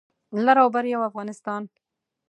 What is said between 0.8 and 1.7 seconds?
یو افغانستان